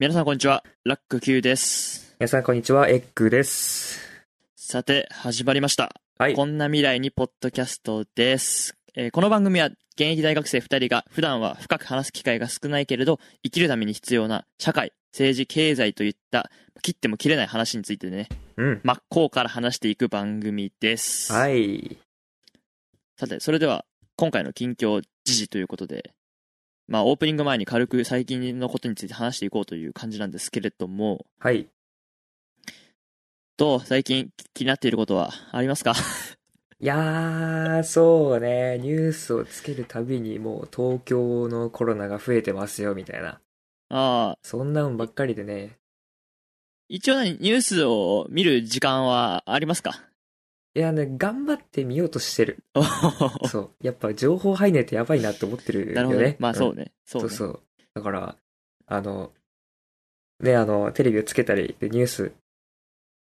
[0.00, 2.16] 皆さんこんにちは、ラック Q です。
[2.18, 2.88] 皆さん、こんにちは。
[2.88, 4.00] エッグです。
[4.56, 5.94] さて、始まりました。
[6.18, 6.34] はい。
[6.34, 8.76] こんな未来にポッドキャストです。
[8.96, 16.50] えーこの番組は現役大学生2人が普段は深く話す機会が少ないけれど、生きるために必要な社会、政治、経済といった
[16.82, 18.80] 切っても切れない話についてね、うん。
[18.82, 21.32] 真っ向から話していく番組です。
[21.32, 21.98] はい。
[23.16, 23.84] さて、それでは
[24.16, 26.14] 今回の近況時事ということで、
[26.86, 31.66] まあオープニング前に軽く最近のことについて話していこうという感じなんですけれども、はい。
[33.56, 33.80] どう？
[33.80, 35.94] 最近気になっていることはありますか？
[36.80, 38.78] いやー、そうね。
[38.78, 43.40] ニュースをつけるたびに、もう東京のコロナが増えてますよ、みたいな。
[43.88, 45.78] ああ、そんなのばっかりでね。
[46.88, 47.38] 一応何？
[47.38, 50.02] ニュースを見る時間はありますか？
[50.76, 52.58] いやね、頑張って見ようとしてる。
[53.48, 53.70] そう。
[53.80, 55.92] やっぱ情報入んないとやばいなって思ってるよね。
[55.92, 56.36] なるほどね。
[56.40, 56.84] まあそうね。
[56.84, 56.92] ね。
[57.04, 57.28] そうね。
[57.28, 57.60] そうそう。
[57.94, 58.36] だから、
[58.86, 59.32] あの、
[60.40, 62.32] ね、あの、テレビをつけたり、でニュース、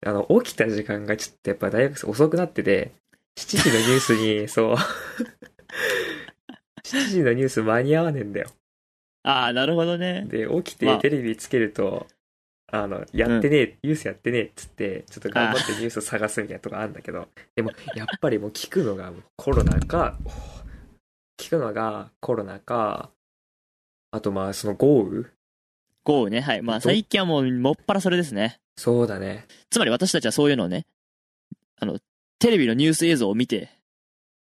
[0.06, 2.94] あの、起きた時間がちょっとやっぱ大学生遅くなってて、
[3.38, 4.76] 7時のニュースに、 そう、
[6.84, 8.50] 7時のニュース間に合わねえんだよ。
[9.24, 10.26] ああ、なるほどね。
[10.28, 12.08] で、起きまあてテレビつけると、
[12.76, 20.18] あの、やってねえ、ニュースやってねえっつって、ちょっと頑張ってニュースを探すみたいなとこあるんだけど、でも、やっぱりもう聞くのがコロナか、
[21.38, 23.12] 聞くのがコロナか、
[24.10, 25.26] あとまあその豪雨
[26.04, 26.42] 豪雨ね。
[26.42, 26.64] はい。
[26.64, 28.60] まあど最近はもうもっぱらそれですね。
[28.76, 29.46] そうだね。
[29.70, 30.88] つまり私たちはそういうのをね、
[31.80, 32.00] あの、
[32.40, 33.70] テレビのニュース映像を見て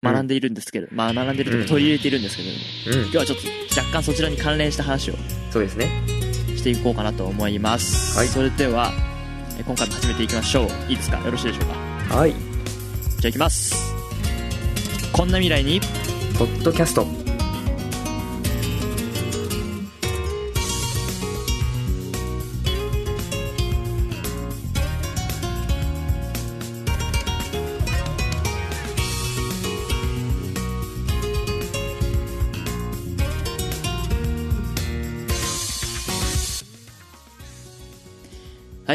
[0.01, 2.43] 学んでいるんですけど、まあ学んでいるとか取り入れているんですけ
[2.91, 5.13] ど、うん今、日はちょっと若干そちらに関連した話を
[5.51, 6.14] そうですね。
[6.65, 8.17] していこうかなと思います。
[8.17, 8.91] はいそれでは、
[9.59, 10.67] え今回も始めていきましょう。
[10.89, 12.15] いいですかよろしいでしょうか？
[12.17, 12.31] はい。
[12.31, 12.39] じゃ
[13.25, 13.75] あいきます。
[15.13, 15.79] こんな未来に、
[16.39, 17.24] ポッドキャスト。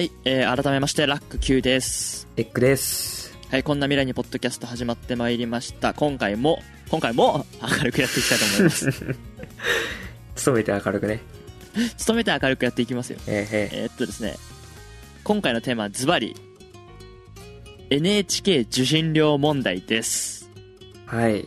[0.00, 2.26] はい、えー改めまして、ラック Q です。
[2.38, 3.36] エッグです。
[3.50, 5.92] はい、こんな未来にポッドキャスト始まってまいりました。
[5.92, 9.16] 今回も、今回も明るくやっていきたいと思います。
[10.46, 11.20] 努めて明るくね。
[12.06, 13.18] 努めて明るくやっていきますよ。
[13.26, 14.36] えー、へえーっとですね、
[15.22, 16.34] 今回のテーマはズバリ、
[17.90, 20.48] NHK 受信料問題です。
[21.08, 21.46] ーはい。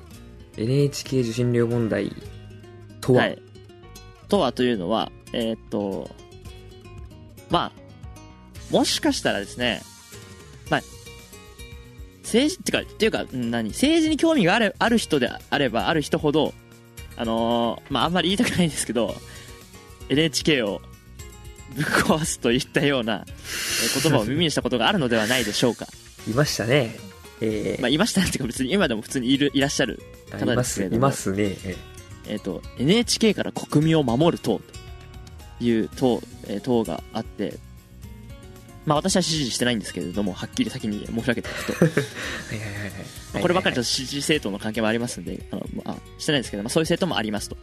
[0.58, 2.16] NHK 受信料問題
[3.02, 3.41] とは、はい。
[4.30, 6.08] とはというのは、えーっと、
[7.50, 7.83] まあ、
[8.72, 9.81] もしかしたらですね、
[10.69, 10.81] まあ、
[12.24, 13.69] 政治、ってか、っていうか、うん何？
[13.69, 16.53] 政治に興味があるある人であればある人ほど、
[17.18, 19.16] あのーまあ、あんまり言いたくないんですけど、
[20.09, 20.81] NHK を
[21.75, 25.88] ぶっ壊すといったようなえー言葉を耳にしたことがあるのではないでしょうか。
[26.28, 26.96] いましたね。
[27.41, 31.57] えーまあ、いましたねっていうか別に今でも普通にいる、いらっしゃるあ方いますけれどもいますね。
[31.66, 31.75] え
[32.25, 34.62] えっ、と、NHK から国民を守る党
[35.59, 37.57] という党、えー党があって、
[38.86, 41.86] まあ私は支持してないんですけれども、はっきり先に申し上げておくと、ー
[42.52, 42.92] はいはいはいはい。
[43.34, 43.82] まあこればっかりと。
[43.82, 47.58] と支持政党の関係もありますんで、あの、まあ、してないんですけど、まあそういう政党もありますと。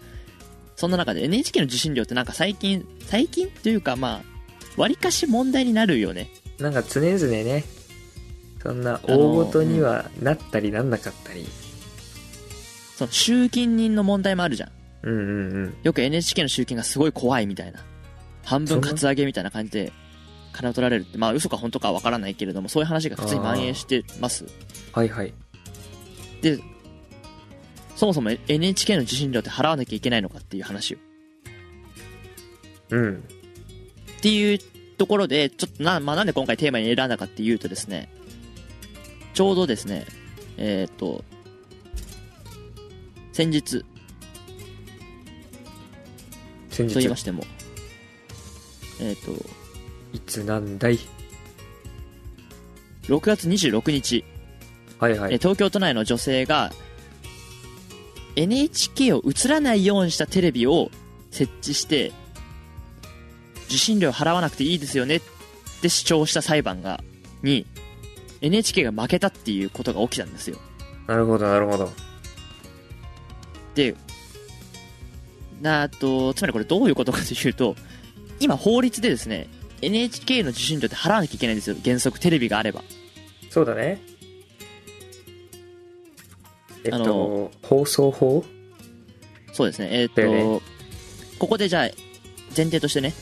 [0.77, 4.41] そんな中で NHK の受信料ってなんか最近、最近というかまあ、
[4.77, 6.31] 割かし問題になるよね。
[6.59, 7.65] なんか常々ね、
[8.63, 11.47] そんな大ごとにはなったりなんなかったり。
[12.97, 14.71] その集金人の問題もあるじゃん。
[15.03, 15.77] うんうんうん。
[15.83, 17.85] よく NHK の集金がすごい怖いみたいな。
[18.45, 19.93] 半分カツアゲみたいな感じで
[20.53, 24.47] 金を取られるって、まあ嘘か本当かはわからないけれども、そういう話が普通に蔓延してます。
[24.93, 25.33] はいはい。
[26.43, 26.59] で、
[27.97, 30.99] そもそも NHK の受信料って払わなきゃいけないのかっていう話を。
[32.91, 33.25] うん。
[34.19, 34.59] っていう
[34.97, 38.09] ところで、ちょっとな、まあ、なんで今回テーマに選んだかっていうとですね、
[39.34, 40.06] ちょうどですね、
[40.56, 41.25] えっ、と、
[43.33, 43.84] 先日
[46.71, 47.45] 先日と言いま、しても、
[49.01, 49.33] えっ、と、
[50.12, 50.98] いつなんだい
[53.04, 55.39] ？6月26日、えーはいはい。
[55.39, 56.72] 東京都内の女性が
[58.36, 60.91] NHK を映らないようにしたテレビを
[61.30, 62.12] 設置して
[63.66, 65.21] 受信料払わなくていいですよねっ
[65.80, 67.03] て主張した裁判が
[67.42, 67.66] に
[68.41, 70.59] NHK が負けたっていうことが起きたんですよ
[71.06, 71.91] なるほどなるほど。
[73.74, 73.95] で
[75.60, 77.77] なあとつまりこれどういうことかというと
[78.39, 79.48] 今法律でですね
[79.82, 82.82] NHK の受信料って払わなきゃいけないんですよ原則テレビがあれば
[83.50, 84.00] そうだね。
[86.84, 88.44] えっあのと、放送法？
[89.53, 90.60] そうですねえっ、と、ね
[91.38, 91.88] ここでじゃあ
[92.56, 93.12] 前提としてね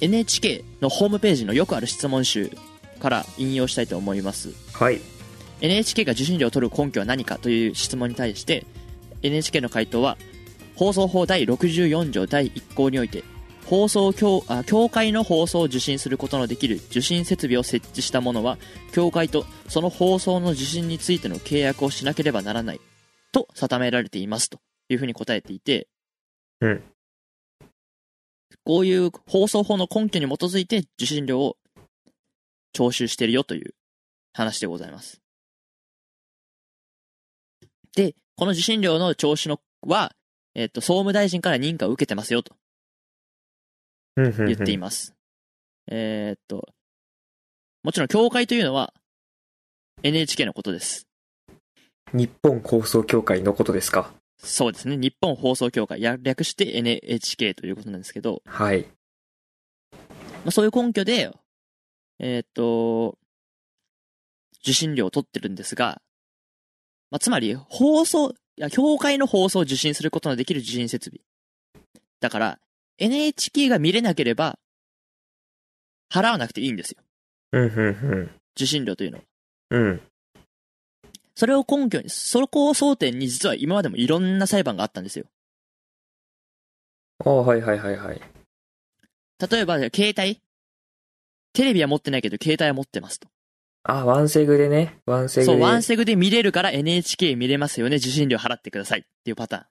[0.00, 2.52] NHK のホームページのよくある質問集
[3.00, 4.52] から引用したいと思います。
[4.72, 5.00] はい。
[5.60, 8.64] NHK が受信料を取る根拠は何かという質問に対して
[9.22, 10.16] NHK の回答は
[10.76, 13.24] 放送法第64条第1項において
[13.68, 18.56] 放送協あ協会の放送を受信することのできる受信設備を設置した者は
[18.92, 22.80] 協会とその放送の受信についての契約をしなければならない
[23.30, 25.86] と定められていますというふうに答えていて、
[26.60, 26.82] うん
[28.64, 31.56] こういう放送法の根拠に基づいて受信料を
[32.74, 33.74] 徴収してるよという
[34.34, 35.22] 話でございます。
[37.96, 40.12] で、この受信料の徴収のは、
[40.54, 42.56] えっと、総務大臣から認可を受けてますよと
[44.22, 45.14] 言言っています。
[45.90, 46.68] えーっと、
[47.82, 48.92] もちろん協会というのは
[50.02, 51.06] NHK のことです。
[52.12, 54.12] 日本放送協会のことですか？
[54.40, 54.96] そうですね。
[54.96, 58.86] 日本放送協会、や略して NHK ということなんですけど、はい。
[59.92, 59.98] ま
[60.46, 61.30] あ、そういう根拠で、
[62.20, 63.18] えーっと、
[64.62, 66.00] 受信料を取ってるんですが、
[67.10, 71.20] まあ、つまり、放送、いや、協会の放送を受信することのできる受信設備。
[72.20, 72.58] だから、
[72.98, 74.58] NHK が見れなければ、
[76.12, 77.02] 払わなくていいんですよ。
[77.52, 79.24] うん、うん、受信料というのは。
[79.70, 79.82] うん。
[79.82, 80.00] うん。
[81.34, 85.26] それを根拠に、そこを争点に実は今までもいろんな裁判があったんですよ。
[87.24, 88.20] ああ、はいはいはいはい。
[89.50, 90.40] 例えば、携帯？
[91.52, 93.28] テレビは持ってないけど、携帯は持ってますと。
[93.84, 94.98] あ、ワンセグでね。
[95.06, 95.52] ワンセグで。
[95.52, 97.96] そう、ワンセグで見れるから NHK 見れますよね。
[97.96, 99.66] 受信料払ってくださいっていうパターン。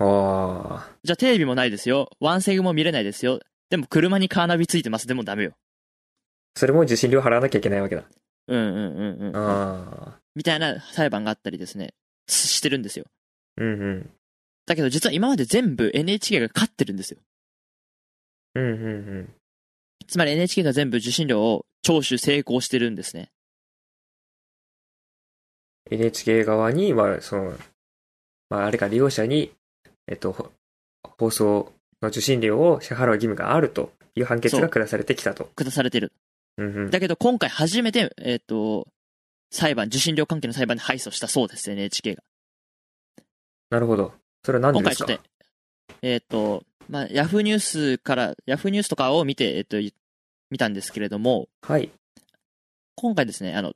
[0.00, 0.90] ああ。
[1.04, 2.10] じゃあテレビもないですよ。
[2.20, 3.40] ワンセグも見れないですよ。
[3.68, 5.06] でも車にカーナビついてます。
[5.06, 5.52] でもダメよ。
[6.56, 8.04] それも受信料払わなきゃいけないわけだ。
[8.48, 9.36] うんうんうんうん。
[9.36, 10.20] ああ。
[10.34, 11.94] みたいな裁判があったりですね。
[12.26, 13.04] ししてるんですよ。
[13.58, 14.10] うんうん。
[14.66, 17.18] だけど実は今まで全部 NHK が勝ってるんですよ。
[18.54, 18.86] うんうんう
[19.22, 19.34] ん。
[20.08, 23.30] つまり NHK が全部受信料を徴収成功してるんですね。
[25.90, 27.52] NHK 側に、まあ、その、
[28.48, 29.52] まあ、あれか、利用者に、
[30.10, 30.50] えっと、ほ
[31.18, 31.72] 放送
[32.02, 35.50] の受信料を支払う義務があるという判決が下されてきたと。
[35.56, 36.12] 下されてる。
[36.58, 36.90] うんうん。
[36.90, 38.88] だけど今回初めて、えっ、と、
[39.50, 42.22] 裁判、受信料関係の裁判に敗訴したそうです、NHK が。
[43.70, 44.12] なるほど。
[44.44, 45.06] それは何でですか？
[45.06, 49.76] 今回ちょっと、えっ、と、まあ、ヤフーニュースから、ヤフーニュースとかを見て、えっ、と、
[50.50, 51.90] 見たんですけれども、はい。
[52.96, 53.74] 今回ですね、あの、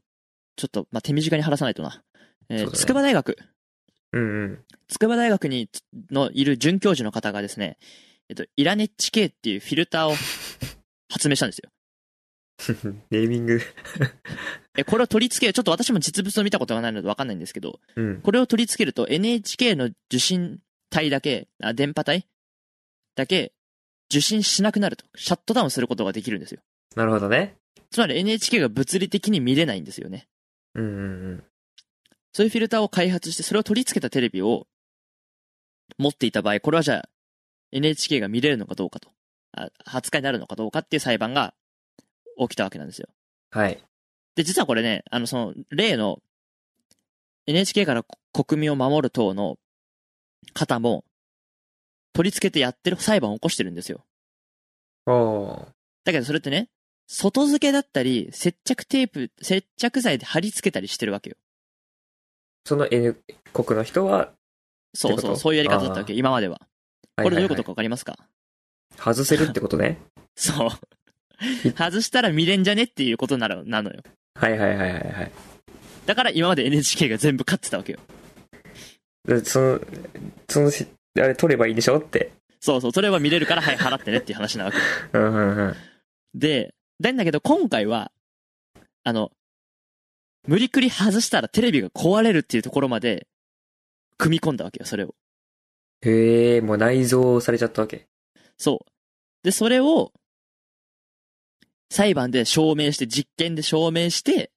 [0.57, 2.03] ちょっと、まあ、手短に話さないとな。
[2.49, 3.39] えー、ね筑波大学、
[4.14, 4.64] うんうん。
[4.88, 5.69] 筑波大学に、
[6.11, 7.78] のいる准教授の方がですね、
[8.28, 10.14] えっ、と、イラネッチ K っていうフィルターを
[11.11, 11.70] 発明したんですよ。
[13.11, 13.61] ネーミング。
[14.78, 18.20] え、これを取り付ける、ちょっと私も実物を見たことがないのでわかんないんですけど、うん。
[18.22, 20.61] これを取り付けると NHK の受信
[20.96, 22.25] 帯だけ、あ電波帯？
[23.16, 23.52] だけ
[24.11, 25.05] 受信しなくなると。
[25.16, 26.61] シャットダウンすることができるんですよ。
[26.94, 27.56] なるほどね。
[27.90, 30.28] つまり NHK が物理的に見れないんですよね。
[30.75, 31.02] うんうんう
[31.34, 31.44] ん。
[32.35, 34.67] そういうフィルターを開発して、それを取り付けたテレビを
[35.99, 37.09] 持っていた場合、これはじゃあ
[37.71, 39.11] NHK が見れるのかどうかと。
[39.57, 41.55] あ扱いになるのかどうかっていう裁判が
[42.39, 43.09] 起きたわけなんですよ。
[43.53, 43.81] はい。
[44.35, 46.21] で、実はこれね、あの、その、例の
[47.47, 49.57] NHK から国民を守る党の
[50.55, 51.05] 方も
[52.15, 54.05] 取り付けてやってる裁判を起こしてるんですよ。
[56.05, 56.69] だけどそれってね、
[57.07, 61.37] 外付けだったり、接着テープ、接着剤で貼り付けたりしてるわけよ。
[62.64, 63.16] その N
[63.52, 64.33] 国の人は、
[64.94, 66.61] そうそう、そういうやり方だったわけ、今までは。
[67.16, 68.16] これどういうことかかわかりますか？
[68.97, 69.99] 外せるってことね？
[70.37, 70.71] そう。
[71.76, 74.02] 外したら見れんじゃねっていうことなのなのよ。
[74.35, 75.30] はいはいはいはいはい。
[76.06, 77.99] だから今まで NHK が全部勝ってたわけよ。
[79.26, 79.80] でその、
[80.49, 80.87] そのし、
[81.18, 81.99] あれ取ればいいでしょ？
[81.99, 82.33] って。
[82.61, 84.78] そうそう、それは見れるから、はい、払ってねっていう話なわけ。
[85.12, 85.76] うんうんうん。
[86.35, 88.11] で、なんだけど今回は、
[89.02, 89.30] あの、
[90.47, 93.27] 無理くり外したらテレビが壊れるっていうところまで、
[94.19, 95.15] 組み込んだわけよ、それを。
[96.03, 98.07] へえ、もう内蔵されちゃったわけ。
[98.59, 98.91] そう。
[99.43, 100.13] で、それを、
[101.91, 104.51] 裁判で証明して、実験で証明して、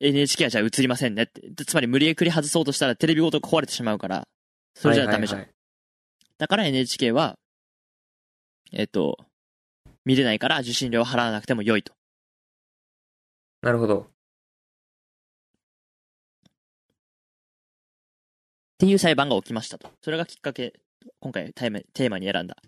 [0.00, 1.40] NHK はじゃあ映りませんねって。
[1.48, 4.26] でつまり無理くり外そうとしたらテレビごと壊れてしまうから、
[4.74, 5.38] それじゃダメじゃん。
[5.38, 5.54] はいはい
[6.36, 7.38] だから NHK は、
[8.72, 9.18] えっ、と、
[10.04, 11.92] 見れないから受信料を払わなくても良いと。
[13.64, 14.00] なるほど。
[14.00, 14.04] っ
[18.76, 19.90] ていう裁判が起きましたと。
[20.02, 20.74] それがきっかけ、
[21.20, 22.58] 今回テーマに選んだ。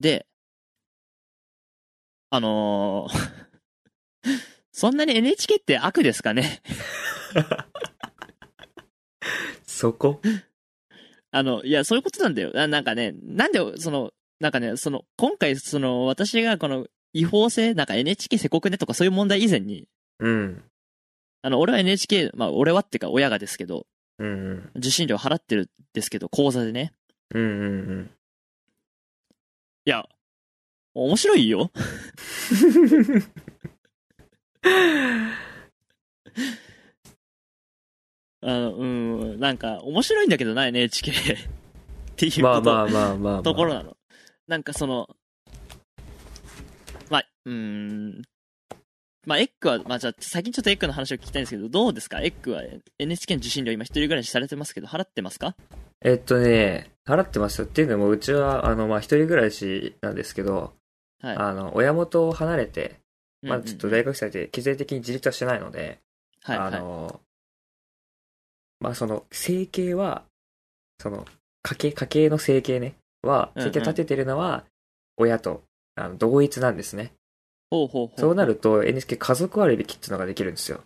[0.00, 0.26] で、
[2.30, 3.50] あのー
[4.72, 6.62] そんなに NHK って悪ですかね？
[9.66, 10.22] そこ？
[11.32, 12.50] あの、いや、そういうことなんだよ。
[12.54, 19.88] ななんかね、なんで、その、なんかね、その、今回、その、私がこの、違法性、なんか NHK せこくねとかそういう問題以前に、
[20.18, 20.62] うん。
[21.42, 23.86] あの、俺は NHK、まあ、俺はっていうか親がですけど、
[24.18, 24.70] うんうん。
[24.76, 26.92] 受信料払ってるんですけど、口座でね。
[27.34, 28.10] うんうんうん。
[29.86, 30.06] いや、
[30.94, 31.70] 面白いよ。
[38.42, 38.84] あの、う
[39.36, 41.14] ん、なんか、面白いんだけどな、NHK っ
[42.16, 43.42] ていうこと、まあまあまあまあ、まあ。
[43.42, 43.96] ところなの。
[44.46, 45.19] なんかその、まあ、
[47.46, 48.22] うーん、
[49.26, 52.20] まあ、エッグは、まあ、じゃあ、先にちょっとエッグの話を聞きたいんですけど、どうですか？
[52.20, 52.62] エッグは
[52.98, 55.54] NHK の受信料今一人暮らしされてますけど、払ってますか？
[56.02, 60.72] えっとね、払ってますよっていうのも、うちは、あの、まあ、一人暮らしなんですけど、
[61.20, 61.36] はい。
[61.36, 63.00] あの、親元を離れて、
[63.42, 65.98] まあちょっと大学生で、経済的に自立はしてないので、
[66.42, 66.72] はい、はい。
[66.74, 67.20] あの、
[68.80, 70.24] まあ、その、生計は、
[70.98, 71.26] その、
[71.62, 74.64] 家計、家計の生計ね、は、生計立ててるのは、
[75.18, 75.62] 親と、
[75.96, 77.12] あの、同一なんですね。
[77.70, 78.20] ほうほうほう。
[78.20, 80.80] そうなると、NHK 家族割引っていうのができるんですよ。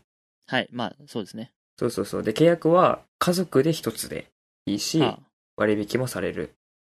[0.46, 1.52] はい、まあ、そうですね。
[1.78, 2.22] そうそうそう。
[2.22, 4.26] で、契約は、家族で一つで
[4.66, 5.18] いいし、は
[5.56, 6.54] 割引もされる。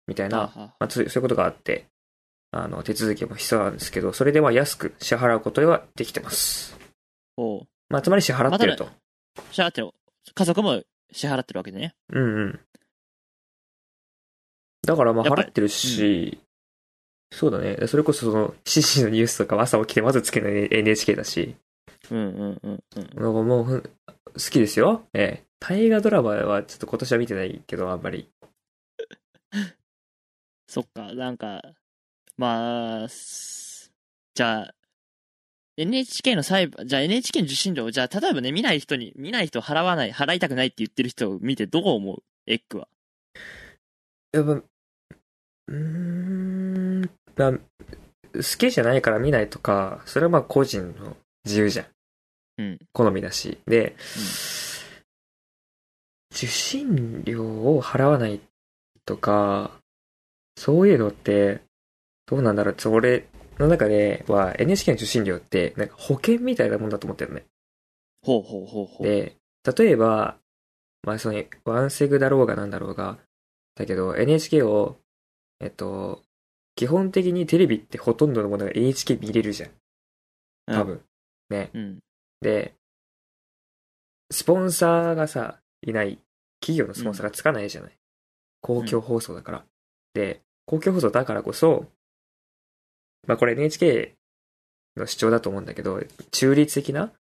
[0.07, 1.87] みたいあ、な、はあはあまあ、そういうそういうことがあって、
[2.53, 6.77] あの、手続きも必要なんですけど、それでまあ安く支払うことはできてます。
[7.37, 7.69] ほう。
[7.89, 8.85] まあ、つまり支払ってると。
[8.85, 8.93] ま
[9.53, 9.91] 支払ってる。
[10.35, 11.95] 家族も支払ってるわけでね。
[12.13, 12.61] うんうん。
[14.83, 16.41] だからまあやっぱり払ってるし、
[17.33, 17.87] そうだね。
[17.87, 21.57] それこそその、7時のニュースとか朝起きてまずつけるの NHK だし、
[22.11, 23.03] うんうんうんうん。
[23.03, 25.07] なんかもう好きですよ。
[25.13, 25.47] ええ。
[25.59, 28.29] 大河ドラマはちょっと今年は見てないけど、あんまり。
[30.69, 31.63] そっか、なんか、
[32.37, 33.91] まあ、す
[34.35, 34.75] じゃあ、
[35.79, 42.23] NHK の裁判、じゃあ NHK の受信料、じゃあ例えばね、見ない人に、見ない人払わない、払いたくないって言ってる人を見てどう思う？
[42.47, 42.89] エッグは。
[44.33, 46.56] やっぱ、うーん、
[47.37, 47.59] まあ、好
[48.59, 51.87] きじゃないから見ないとか、それはまあ個人の自由じゃん。
[52.59, 52.79] うん。
[52.93, 53.59] 好みだし。
[53.67, 53.95] で、
[56.33, 58.41] 受信料を払わない
[59.05, 59.71] とか、
[60.57, 61.63] そういうのって、
[62.27, 63.29] どうなんだろう俺
[63.59, 67.45] の中では NHK の受信料って、なんか保険みたいなもんだと思ってるのね。
[68.23, 69.07] ほうほうほうほう。
[69.07, 69.37] で、
[69.77, 70.37] 例えば、
[71.03, 73.19] まあその、ワンセグだろうがなんだろうが、
[73.77, 74.99] だけど NHK を、
[75.61, 76.23] えっと、
[76.77, 79.71] 基本的にテレビってほとんどのものが NHK 見れるじゃん。
[80.67, 81.01] 多分。
[81.51, 81.71] ね。
[81.75, 81.99] うん。
[82.41, 82.75] で、
[84.31, 86.19] スポンサーがさ、いない、
[86.61, 87.93] 企業のスポンサーがつかないじゃない。
[88.61, 89.65] 公共放送だから。
[90.15, 91.87] で、公共放送だからこそ、
[93.27, 94.15] まあこれ NHK
[94.97, 97.13] の主張だと思うんだけど、中立的な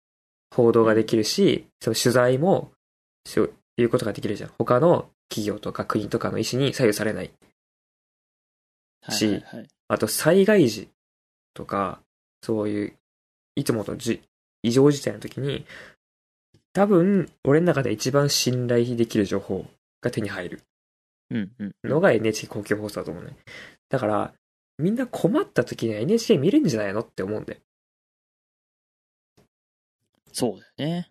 [0.55, 2.73] 報道ができるし、その取材も、
[3.27, 4.51] そういうことができるじゃん。
[4.59, 7.31] 他の企業とか国とかの意思に左右されない。
[9.05, 9.69] はいはいはい。
[9.89, 10.89] あと災害時
[11.53, 12.01] とか、
[12.43, 12.93] そういう、
[13.57, 14.23] いつもとじ
[14.63, 15.67] 異常事態の時に、
[16.73, 19.67] 多分、俺の中で一番信頼できる情報
[20.01, 20.63] が手に入る。
[21.85, 23.37] のが NHK 公共放送だと思うね。
[23.89, 24.35] だから、
[24.79, 27.61] みんな困った時には NHK 見るんじゃないのって思うんだよ。
[30.33, 31.11] そうだよね。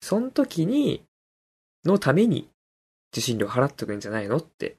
[0.00, 1.04] その時に、
[1.84, 2.48] のために
[3.12, 4.76] 受信料払っとくんじゃないのって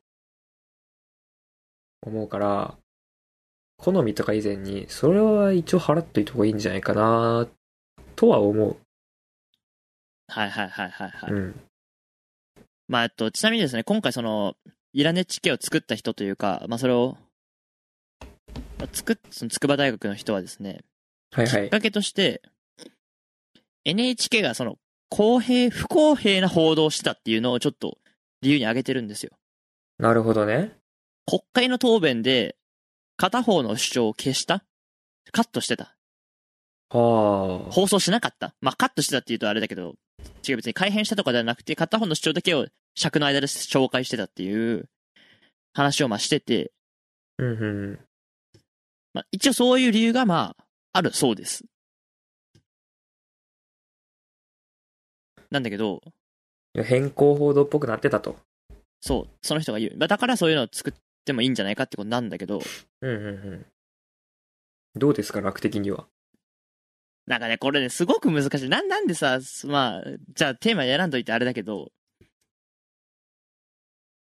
[2.10, 2.76] 思うから、
[3.78, 7.48] 好みとか以前に、それは一応払っといた方がいいんじゃないかな
[8.16, 8.78] とは思う。
[10.28, 11.32] はいはいはいはいはい。
[11.32, 11.60] うん。
[12.88, 14.56] まあ、えっと、ちなみにですね、今回その、
[14.94, 17.18] イラネッチ系を作った人というか、まあそれを、
[18.80, 20.82] まあ作っ、その筑波大学の人はですね、
[21.32, 21.64] はいはい。
[21.64, 22.42] きっかけとして、
[23.84, 24.78] NHK がその、
[25.10, 27.98] 公平、不公平な報道をしてたっていうのをちょっと
[28.42, 29.32] 理由に挙げてるんですよ。
[30.00, 30.78] なるほどね。
[31.28, 32.56] 国会の答弁で、
[33.18, 34.64] 片方の主張を消した？
[35.32, 35.96] カットしてた。
[36.90, 37.72] はあ。
[37.72, 38.54] 放送しなかった？
[38.62, 39.96] まあ、カットしてたって言うとあれだけど、
[40.48, 44.90] 違う別に改変したとかではなくて、片方の主張だけを尺の間で紹介してたっていう
[45.74, 46.72] 話をまあしてて、
[47.38, 47.52] うんう
[47.94, 48.00] ん。
[49.14, 50.64] まあ、一応そういう理由がまあ、
[50.94, 51.64] あるそうです。
[55.52, 56.02] なんだけど、
[56.84, 58.36] 変更報道っぽくなってたと。
[59.00, 59.94] そう、その人が言う。
[59.98, 60.94] まあだからそういうのを作っ
[61.26, 62.62] てもいいんじゃないかってことなんだけど、
[63.02, 63.66] うんうんうん。
[64.96, 66.08] どうですか、楽的には。
[67.28, 68.70] なんかね、これね、すごく難しい。
[68.70, 70.04] なん、なんでさ、まあ、
[70.34, 71.92] じゃあテーマ選んどいてあれだけど、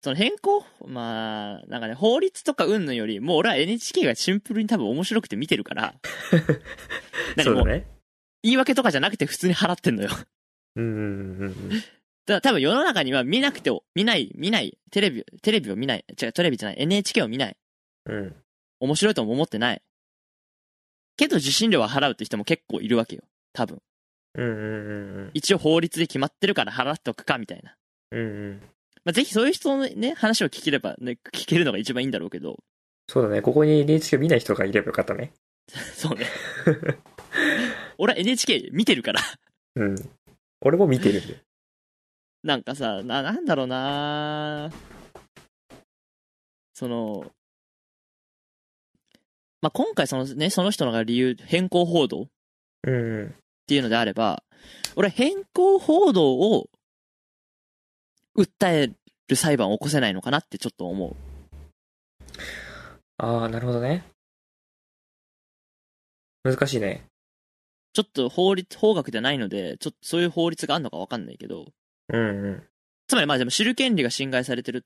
[0.02, 0.64] その変更？
[0.86, 5.94] まあ、なんかね、法律とか云々より、もう俺は NHK がシンプルに多分面白くて見てるから、
[7.42, 7.86] そうだね。
[8.42, 10.10] 言い訳とかじゃなくて普通に払ってんのよ。
[10.76, 11.70] うんうんうんうん。
[12.34, 17.56] ら多分世の中には見なくても、見ない、見ない、テレビ、テレビを見ない、違う、テレビじゃない、NHK を見ない。
[18.06, 18.36] うん。
[18.80, 19.82] 面白いとも思ってない。
[21.16, 23.22] けど受信料は払うって人も結構いるわけよ。
[23.52, 23.80] 多分。
[24.34, 27.74] うんうんうん一応法律で決まってるから払っておくか、みたいな。
[28.12, 28.20] うん。
[28.20, 28.60] うんうん。
[29.04, 32.56] まあ、ぜひそういう人のね、話を聞ければ、ね、聞けるのが一番いいんだろうけど。
[33.08, 33.42] そうだね。
[33.42, 35.32] ここに NHK 見ない人がいればよかったね。
[35.96, 36.26] そうね。
[37.98, 39.20] 俺は NHK 見てるから。
[39.76, 39.96] うん。
[40.60, 41.47] 俺も見てるんで。
[42.48, 44.70] なんかさ、な、なんだろうな
[46.72, 47.30] その、
[49.60, 52.26] まあ、今回そのね、その人のが理由、変更報道っ
[52.84, 53.34] うんうん。
[53.66, 54.42] ていうのであれば、
[54.96, 56.70] 俺変更報道を
[58.34, 58.94] 訴え
[59.28, 61.16] る裁判を起こせないのかなってちょっと思う。
[63.18, 64.04] ああ、なるほどね。
[66.44, 67.04] 難しいね。
[67.92, 71.66] ちょっと法律、法学ではないので、ちょっとそういう法律があるのかわかんないけど、
[72.08, 72.62] うんうん。
[73.06, 74.84] つまりまあでも知る権利が侵害されてる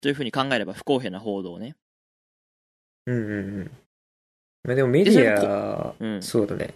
[0.00, 1.76] というふうに考えれば不公平な報道をね。
[3.06, 3.70] うんうんうん。
[4.64, 6.22] まあでもメディア、うん。
[6.22, 6.74] そうだね。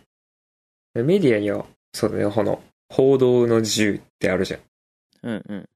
[0.94, 4.60] メディアには、そうだね、この、報道の自由ってあるじゃん。
[5.22, 5.68] うんうん。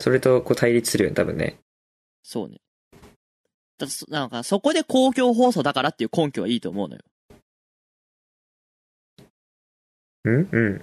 [0.00, 1.58] それとこう対立するよね、多分ね。
[2.22, 2.60] そうね。
[3.78, 7.02] だそなんか、そこで公共放送だからっていう根拠はいいと思うのよ。
[10.24, 10.82] うんうん。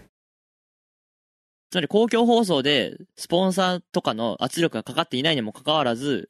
[1.71, 6.29] つまり公共放送で、スポンサーとかの圧力がかかっていないにもかかわらず、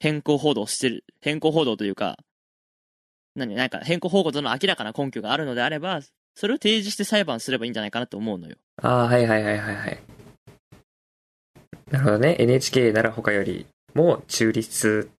[0.00, 2.18] 変更報道をしてる、変更報道というか、
[3.34, 6.00] 何、なんか変更報道の明らかな根拠があるのであれば、
[6.34, 8.56] それを提示して裁判すればいいんじゃないかなと思うのよ。
[8.82, 9.98] ああ、はいはいはいはいはい。
[11.90, 12.36] なるほどね。
[12.38, 15.10] NHK なら他よりも中立。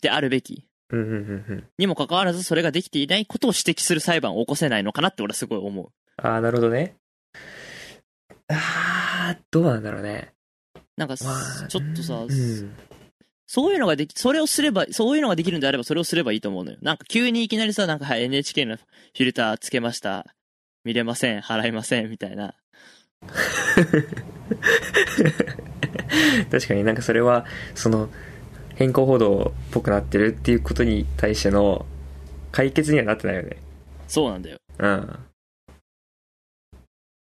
[0.00, 0.66] であるべき。
[0.90, 1.64] うんうんうんうん。
[1.78, 5.88] にもかかわらず、それができていないことを指摘する裁判を起こせないのかなって俺はすごい思う。
[6.16, 6.94] ああ、なるほどね。
[8.48, 8.83] ああ、
[9.50, 10.32] どうなんだろうね。
[10.96, 12.76] なんか、まあ、ちょっとさ、うん。
[13.46, 16.78] そういうのができ、それをすれば、そういうのができるんであればそれをすればいいと思うのよ。
[16.82, 20.26] なんか急にいきなりさ、なんかはい NHK のフィルターつけました。
[20.84, 22.54] 見れません、払いません、みたいな。
[26.50, 28.10] 確かになんかそれは、その、
[28.74, 31.86] 変更報道っぽくなってるっていうことに対しての
[32.52, 33.56] 解決にはなってないよね。
[34.08, 34.58] そうなんだよ。
[34.78, 35.18] うん。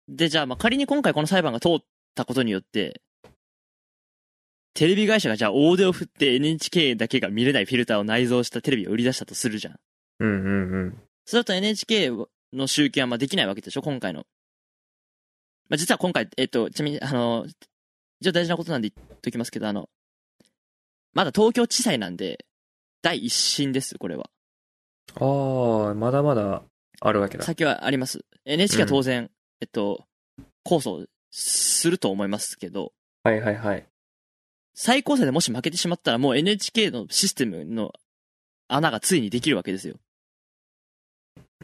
[0.08, 1.84] で、じゃあ、まあ、仮に今回この裁判が通っ
[2.16, 3.02] たことによって、
[4.74, 9.76] テレビ会社がじゃあ大手を振って NHK だけが見れないフィルターを内蔵したテレビを売り出したとするじゃん。
[10.20, 11.02] うんうんうん。
[11.26, 12.12] それだと NHK
[12.54, 14.26] の集計はまあできないわけでしょ今回の。
[15.70, 17.46] まあ、実は今回、えっと、ちなみに、あの、
[18.20, 19.90] 一応大事なことなんで言っときますけど、あの、
[21.14, 22.46] まだ東京地裁なんで、
[23.02, 24.30] 第一審です、これは。
[25.16, 26.64] ああ、まだまだ
[27.00, 27.44] あるわけだ。
[27.44, 28.26] 先はあります。
[28.46, 29.30] NHK は当然、
[29.62, 30.06] えっと、
[30.66, 32.94] 控訴すると思いますけど、
[33.24, 33.86] はいはいはい。
[34.76, 37.92] 最高裁でもし負けてしまったらもう NHK のシステムの
[38.68, 39.96] 穴がついにできるわけですよ。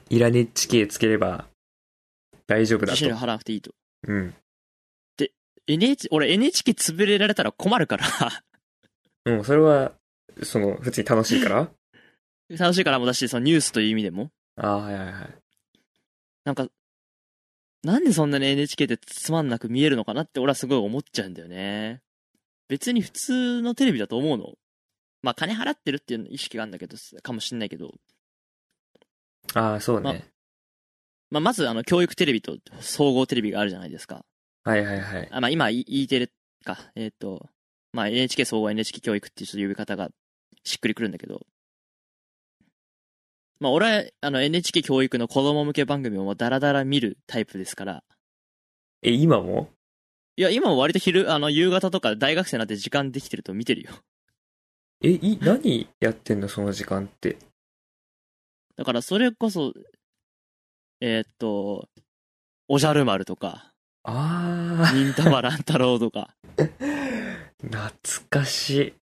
[0.09, 1.45] イラネッチ系つければ
[2.47, 2.99] 大丈夫だと。
[2.99, 3.71] 払わなくていいと。
[4.07, 4.33] うん。
[5.67, 8.07] NH、俺 NHK 潰れられたら困るから、
[9.25, 9.91] うん、それは、
[10.41, 11.69] その、普通に楽しいから？
[12.57, 14.31] 楽しいからもだし、そのニュースという意味でも。
[14.55, 15.37] ああ、はいはいはい。
[16.45, 16.67] なんか、
[17.83, 22.01] なんでそんなに NHK ってつまんなく見えるのかなって俺はすごい思っちゃうんだよね。
[22.67, 24.53] 別に普通のテレビだと思うの。
[25.21, 27.93] まあ金払ってるっていう意識があるんだけど、かもしんないけど。
[29.53, 30.25] ああ、そうね。
[31.31, 34.25] まあまずあの教育テレビと総合テレビがあるじゃないですか。
[34.63, 35.27] はいはいはい。
[35.31, 36.29] あまあ今 E E テレ
[36.65, 36.77] か。
[36.95, 37.49] えっ、と、
[37.93, 40.09] まあ NHK 総合 NHK 教育っていうちょっと呼び方が
[40.63, 41.45] しっくりくるんだけど。
[43.59, 48.03] まあ俺はあの NHK 教育の子供向け番組をもうダラダラ見るタイプですから。
[49.01, 49.69] え、今も？
[50.37, 53.91] いや、今も割と昼、あの、夕方とか大学生になって時間できてると見てるよ。
[55.01, 56.47] え、い、何やってんの？
[56.47, 57.37] その時間って。
[58.77, 59.73] だからそれこそ、
[61.01, 61.89] えーっと、
[62.69, 66.33] おじゃる丸とか、あ忍たま乱太郎とか。
[66.57, 66.63] あ、
[67.61, 67.91] 懐
[68.29, 68.93] かしい。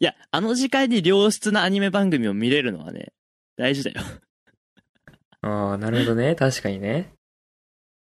[0.00, 3.12] いや、あの時間に良質なアニメ番組を見れるのはね、
[3.58, 4.00] 大事だよ。
[5.42, 6.34] ああ、なるほどね。
[6.34, 7.12] 確かにね。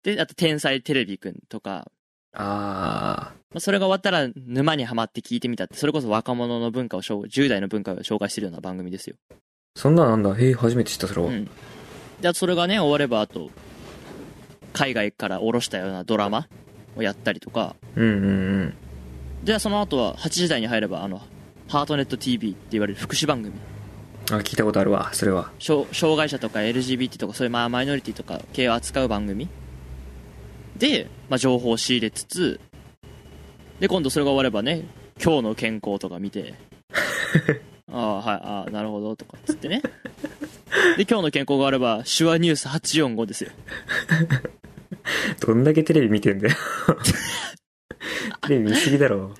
[0.02, 1.90] で、あと、天才テレビくんとか、
[2.36, 9.16] あまあそれが終わったら沼にはまって聞いてみたって、それこそ若者の文化を紹介、10代の文化を紹介してるような番組ですよ。
[9.30, 9.34] あ、
[9.76, 10.34] そんななんだ。
[10.34, 11.28] へえ、初めて知った、それは。
[11.28, 11.48] うん。
[12.20, 13.50] で、それがね、終われば、あと、
[14.72, 16.48] 海外から下ろしたようなドラマ
[16.96, 18.28] をやったりとか、うんうんう
[18.64, 18.74] ん。
[19.44, 21.22] で、その後は8時台に入れば、あの、
[21.68, 23.54] ハートネット TV って言われる福祉番組。
[24.30, 25.50] あ、聞いたことあるわ、それは。
[25.58, 29.48] 障障害者とか LGBT とかそういうまあマイノリティとか系を扱う番組
[30.76, 32.60] で、まあ、情報を仕入れつつ
[33.80, 34.84] で今度それが終わればね
[35.22, 36.54] 今日の健康とか見て
[37.92, 39.82] ああはいああなるほどとかっつってね
[40.96, 43.50] で今日の健康があれば手話ニュース845ですよ
[45.40, 46.54] どんだけテレビ見てんだよ。
[48.46, 49.34] テレビ見すぎだろ。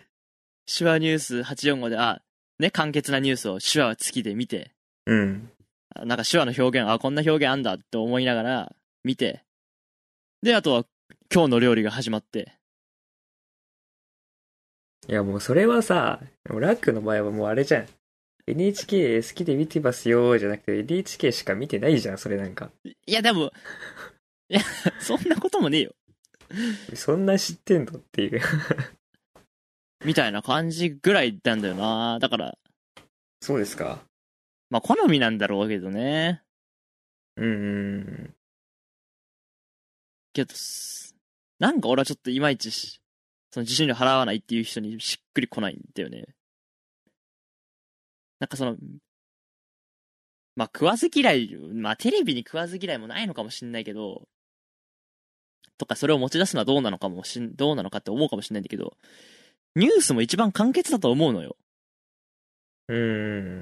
[0.66, 2.23] 手話ニュース845であ
[2.59, 4.74] ね簡潔なニュースを手話付きで見て
[5.07, 5.51] うん。
[5.95, 8.73] あなんか手話の表現あこんな表現あんだって思いながら
[9.05, 9.45] 見て
[10.43, 10.85] であとは
[11.33, 12.53] 今日の料理が始まって
[15.07, 17.87] いやもうそれはさ、ラックの場合はもうあれじゃん。
[18.47, 22.71] NHK 好きで見てますよじゃなくて NHK しか見てないじゃん、それなんか。
[22.85, 23.53] いやでも
[24.49, 24.61] いや
[25.01, 25.95] そんなこともねえよ
[26.95, 28.40] そんな知ってんのっていう。
[30.05, 32.59] みたいな感じぐらいなんだよなだから
[33.40, 34.01] そうですか。
[34.70, 36.42] まあ好みなんだろうけどね。
[37.37, 38.35] うんうん
[40.33, 41.14] けどす
[41.59, 43.00] なんか俺はちょっといまいちし
[43.50, 46.27] その受信料払わないっていう人にしっくりこないんだよね。
[48.40, 48.77] なんかその
[50.57, 54.29] まあ食わず嫌いまあテレビに食わず嫌いもないのかもしんないけど
[55.79, 58.96] とかそれを持ち出すのはどうなのかもしんどうなのかって思うかもしんないんだけど
[59.77, 61.57] ニュースも一番簡潔だと思うのよ
[62.88, 62.97] うん。
[62.97, 63.01] う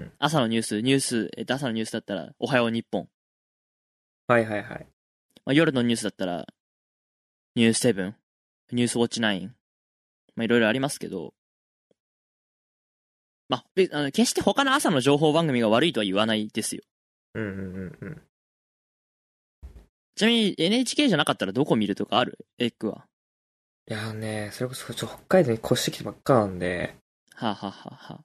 [0.04, 0.12] ん。
[0.18, 3.08] 朝のニュースニュース、えっと、朝のニュースだったら「おはよう日本」
[4.28, 4.86] はいはいはい。
[5.44, 6.46] まあ、夜のニュースだったら、
[7.56, 8.16] ニュースセブン、
[8.70, 9.48] ニュースウォッチ9、
[10.36, 11.34] まあ、いろいろありますけど、
[13.48, 16.82] まあ、であの決して他の朝の情報番組が悪いとは言わないですよ。
[17.34, 18.22] うんうんうんうん。
[20.14, 22.38] ちなみに NHK じゃなかったらどこ見るとかある？
[22.58, 23.06] エッグは。
[23.90, 26.94] いやね、それこそ北海道に越してきてばっかなんで、
[27.34, 28.20] はあ、はあはあは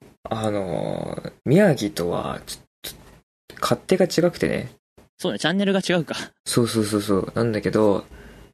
[0.46, 2.92] あのー、宮城とはちょっ
[3.48, 4.70] と勝手が違くてね。
[4.98, 6.14] あ、そうね、チャンネルが違うか。
[6.44, 7.32] そうそうそうそう。
[7.34, 8.04] なんだけど、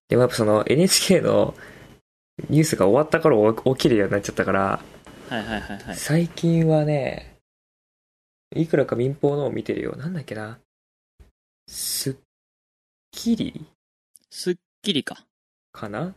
[0.08, 1.54] でもやっぱその NHK の
[2.48, 4.80] ニュースが終わった頃起きるようになっちゃったから、
[5.28, 5.96] はいはいはいはい。
[5.96, 7.36] 最近はね、
[8.54, 9.96] いくらか民放のを見てるよ。
[9.96, 10.58] なんだっけな。
[11.66, 12.16] スッ
[13.10, 13.66] キリ？
[14.30, 15.24] スッキリか。
[15.72, 16.14] かな？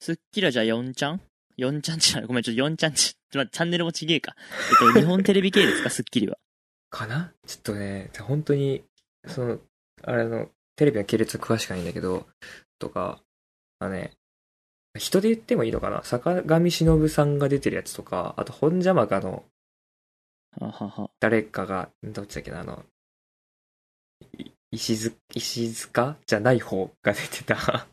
[0.00, 1.20] スッキリはじゃあ4ちゃん？
[1.58, 4.34] ?4 ちゃんちゃうごめん、ちょっと4ちゃんち、ちょっと待ってチャンネルもちげえか。
[4.82, 6.38] えっと、日本テレビ系ですか、スッキリは。
[6.90, 7.32] かな？
[7.46, 8.82] ちょっとね、本当に、
[9.26, 9.58] その、
[10.02, 12.26] あれの、テレビの系列詳しくないんだけど、
[12.78, 13.20] とか、
[13.80, 14.12] あね、
[14.98, 16.02] 人で言ってもいいのかな？
[16.02, 19.44] 坂上忍さんが出てるやつとか、あと本邪魔かの
[21.20, 22.84] 誰かが、どっちだっけな、あの、
[24.70, 24.96] 石
[25.74, 26.16] 塚？
[26.26, 27.86] じゃない方が出てた。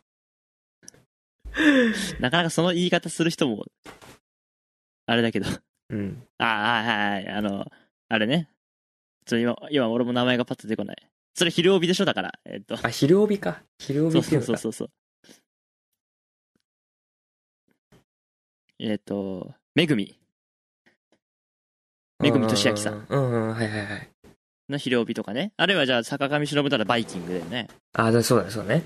[2.19, 3.65] なかなかその言い方する人も、
[5.05, 5.47] あれだけど。
[5.89, 6.23] うん。
[6.37, 7.33] ああ、はいはいはい。
[7.37, 7.71] あの、
[8.09, 8.49] あれね。
[9.25, 11.09] ちょ今、今俺も名前がパッと出てこない。
[11.33, 12.33] それ昼帯でしょだから。
[12.45, 12.77] えっと。
[12.81, 13.61] あ、昼帯か。
[13.79, 14.29] 昼帯そうって。
[14.29, 14.89] そううそうそうそう。
[18.79, 20.19] えっと、めぐみ
[22.19, 24.09] めぐみとしあきさんうんうん、はいはいはい。
[24.69, 25.53] の昼帯とかね。
[25.57, 27.67] あるいはじゃあ坂上忍ならバイキングだよね。
[27.93, 28.83] あ、だそうだそうだね。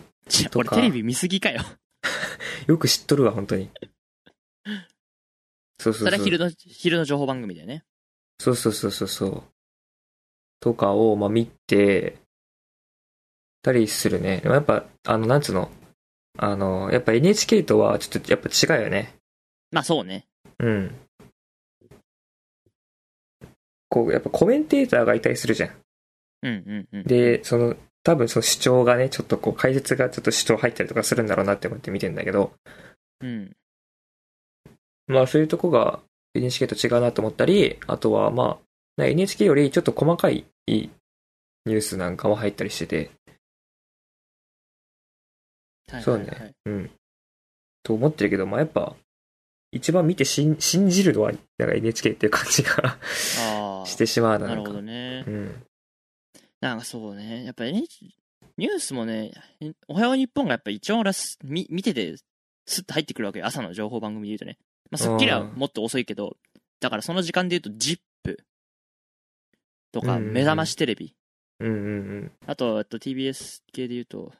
[0.55, 1.61] 俺テレビ見すぎかよ。
[2.67, 3.69] よく知っとるわ、本当に。
[5.79, 6.07] そうそうそう。
[6.07, 7.83] それは昼の、昼の情報番組だよね。
[8.39, 9.43] そうそうそうそうそう。
[10.59, 12.17] とかを、まあ、見て、
[13.61, 14.37] たりするね。
[14.37, 15.69] でもやっぱ、あの、なんつうの？
[16.37, 19.15] あの、やっぱ NHK とはちょっとやっぱ違うよね。
[19.71, 20.27] まあそうね。
[20.59, 20.95] うん。
[23.89, 25.71] こう、やっぱコメンテーターがいたりするじゃん。
[26.43, 27.03] うんうんうん。
[27.03, 32.53] で、その、多分その主張がね、ちょっとこう、解説がちょっと主張入ったりとかするんだろうなって思って見てんだけど、
[33.21, 33.55] うん。
[35.07, 35.99] まあそういうとこが
[36.35, 38.59] NHK と違うなと思ったり、あとはま
[38.97, 43.11] あ、NHK よりちょっと細かいニュースなんかも入ったりしてて、
[45.91, 46.53] はいそうはいはい。
[46.65, 46.91] うん。
[47.83, 48.95] と思ってるけど、まあやっぱ、
[49.71, 52.97] 一番見て信信じるのは、なんか NHK っていう感じが。
[53.85, 54.47] してしまうな。
[54.47, 55.23] なるほどね。
[55.27, 55.63] うん。
[56.61, 57.45] なんかそうね。
[57.45, 57.87] やっぱ NH、
[58.57, 59.31] ニュースもね、
[59.87, 62.17] おはよう日本がやっぱ一番俺はす見見てて、
[62.65, 63.45] スッと入ってくるわけよ。
[63.45, 64.57] 朝の情報番組で言うとね。
[64.91, 66.35] まあ、スッキリはもっと遅いけど、
[66.79, 67.99] だからその時間で言うと、ZIP
[69.91, 71.15] とか、うんうんうん目覚ましテレビ。
[71.59, 71.79] うんうんう
[72.25, 72.31] ん。
[72.45, 74.31] あと、えっと TBS 系で言うと、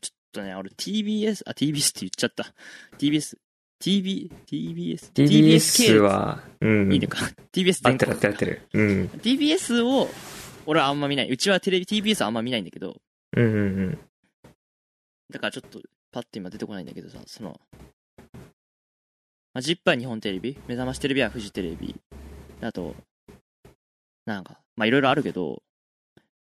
[0.00, 2.54] ちょっとね、俺 TBS、あ、TBS って言っちゃった。
[2.98, 3.36] TBS、
[3.82, 6.92] TB、TBS、TBS は、うん。
[6.92, 7.18] いいのか。
[7.52, 8.62] TBS 全国合ってる合ってる。
[8.74, 9.10] うん。
[9.22, 10.08] TBS を、
[10.66, 11.28] 俺はあんま見ない。
[11.30, 12.96] うちはテレビ TBS はあんま見ないんだけど、
[13.36, 13.98] うんうんうん。
[15.30, 15.80] だからちょっと、
[16.12, 17.60] パッと今出てこないんだけどさ、その、
[19.52, 21.96] まあ、ジップは日本テレビ、目覚ましテレビはフジテレビ、
[22.60, 22.94] あと、
[24.26, 25.62] なんか、まあいろいろあるけど、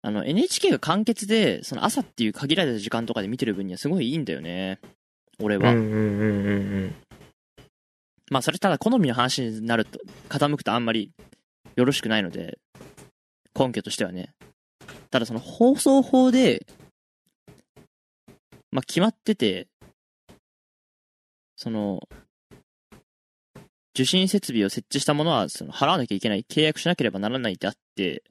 [0.03, 4.79] あの、NHK が完結で、その朝っていう限られた時間とかで見てる分にはすごいいいんだよね。
[5.41, 5.71] 俺は。
[5.71, 6.55] うんうんうんうんう
[6.87, 6.95] ん。
[8.31, 11.13] まあそれただ好みの話になると、傾くとあんまり
[11.77, 12.59] よろしくないので、
[13.59, 14.35] 根拠としてはね。
[15.11, 16.67] ただその放送法で、
[18.71, 19.67] まあ、決まってて、
[21.57, 22.07] その、
[23.95, 28.23] 受信設備を設置したものはその払わなきゃいけない、契約しなければならないであって、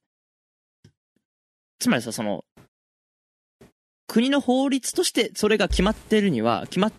[1.79, 2.45] つまりさ、その、
[4.07, 6.93] 国の法律としてそれが決まってるには、決まっ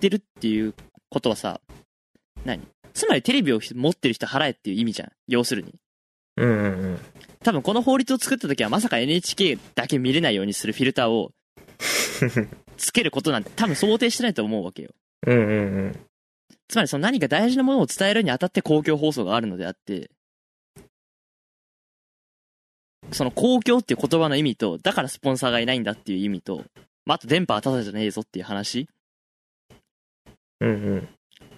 [0.00, 0.74] てるっていう
[1.10, 1.60] ことはさ、
[2.44, 2.66] 何？
[2.94, 5.12] つまりテレビを持ってる人払えっていう意味じゃん。
[5.26, 5.74] 要するに。
[6.38, 6.98] うんうんうん。
[7.42, 11.32] 多分この法律を作った時はまさか NHK だけ見れないようにするフィルターを
[12.76, 14.90] つけることなんて多分想定してないと思うわけよ。
[15.26, 15.54] うんうんう
[15.88, 16.00] ん。
[16.68, 20.10] つまりその何か大事なものを伝えるにあたって公共放送があるのであって、
[23.12, 26.64] その公共っていう言葉の意味と、だからスポンサーがいないんだっていう意味と、
[27.06, 28.86] まあ、あと電波はただじゃねえぞっていう話
[30.60, 31.08] うんうん。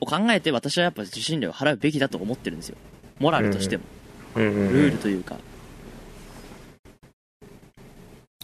[0.01, 2.77] を考えて私はやっぱ受信料を払うべきだと思ってるんですよ。
[3.19, 4.00] モラルとしても、うんうんうん
[4.37, 5.37] ルールというか。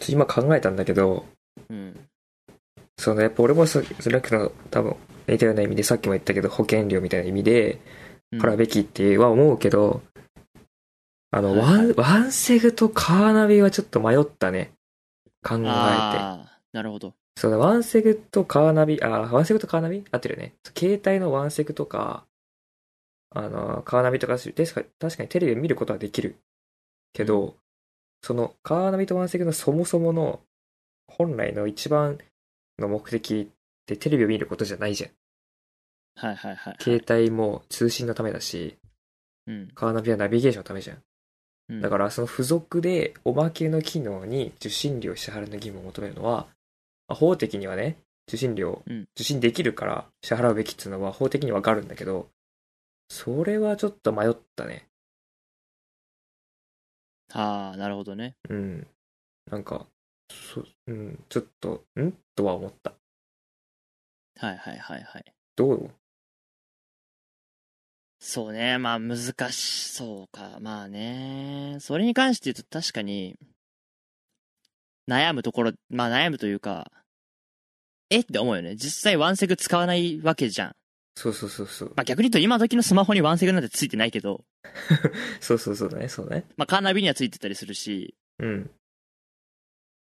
[0.09, 1.27] 今考えたんだけど、
[1.69, 1.99] うん。
[2.99, 4.97] そのやっぱ俺もそそれの多分
[5.27, 7.81] 似たような意味でさっきも言ったけど保険料みたいな意味で
[8.33, 10.03] うん払うべきっては思うけど、
[11.31, 14.73] あの、はいはいワン、セグとカーナビはちょっと迷ったね。
[15.43, 15.63] 考えて。
[15.65, 17.15] なるほど。
[17.37, 20.05] そのワンセグとカーナビ、あ、ワンセグとカーナビ？
[20.11, 20.55] 合ってるよね。
[20.77, 22.25] 携帯のワンセグとか、
[23.31, 26.37] あの、カーナビとか、確か確かにテレビで見ることはできる。
[27.13, 27.57] けど、
[28.23, 30.41] そのカーナビとワンセグのそもそもの
[31.07, 32.19] 本来の一番
[32.79, 35.11] の目的ってテレビを見ることじゃないじゃん。
[36.17, 36.77] はいはいはい。
[36.81, 38.77] 携帯も通信のためだし、
[39.47, 39.69] うん。
[39.75, 40.97] カーナビはナビゲーションのためじゃん。
[41.69, 46.47] うんだからその付属でおまけの機能に受信料支払いの義務を求めるのは、
[47.09, 47.97] まあ法的にはね、
[48.29, 52.29] 受信料、うん受信できるから支払うべきっていうのは法的にわかるんだけど、
[53.09, 54.89] それはちょっと迷ったね。
[57.33, 58.37] ああ、なるほどね。
[58.49, 58.87] うん。
[59.51, 59.87] なんか、
[60.31, 62.13] そうん、ちょっと、ん？
[62.35, 62.95] とは思った。
[64.39, 65.25] はいはいはいはい。
[65.57, 65.91] どう？
[68.19, 69.17] そうね、まあ難
[69.53, 70.59] しそうか。
[70.61, 71.77] まあね。
[71.81, 73.37] それに関して言うと確かに、
[75.09, 76.91] 悩むところ、まあ悩むというか、
[78.11, 78.21] え？
[78.21, 78.77] って思うよね。
[78.77, 80.77] 実際ワンセグ使わないわけじゃん。
[81.17, 81.89] そうそうそうそう。
[81.97, 84.45] まあ逆に言うと今時のスマホにワンセグなんてついてないけど、
[85.41, 86.45] そうそうそうだね、そうだね。
[86.59, 88.71] まあカーナビにはついてたりするし、うん。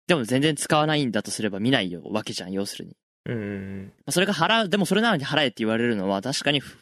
[0.07, 2.97] でも全然使わないんだとすれば見ないよわけじゃん、要するに。
[3.27, 6.79] うんうんまあそれが払う、でもそれなのに払えって言われるのは確かにふ、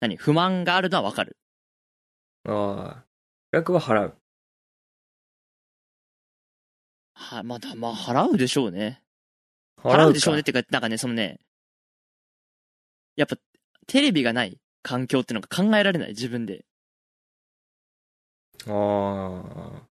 [0.00, 1.36] 何、不満があるのはわかる。
[2.44, 2.54] うん。
[2.54, 3.04] ああ。
[3.50, 4.14] 額は払う。
[7.14, 9.02] は、まあだ、まあ払うでしょうね。
[9.78, 11.40] 払うでしょうねっかていうか、なんかね、そのね、
[13.16, 13.36] やっぱ、
[13.86, 16.64] テレビがない環境っていうのが考えられない、自分で。
[18.66, 19.86] ああ。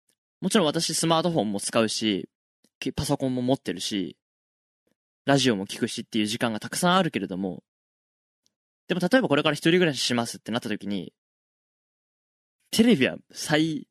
[0.41, 2.29] もちろん私スマートフォンも使うし、
[2.79, 4.17] けパソコンも持ってるし、
[5.27, 7.63] ラジオも聞くしっていう時間がたくさんあるけれども、
[8.89, 11.13] でも例えばこれから一人暮らししますってなった時に、
[12.71, 13.87] テレビは最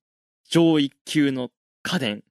[0.49, 1.51] 上位級の
[1.83, 2.23] 家電。